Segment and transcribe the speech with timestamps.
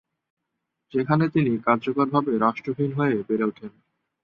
[0.93, 3.71] সেখানে তিনি কার্যকরভাবে রাষ্ট্রহীন হয়ে বেড়ে ওঠেন।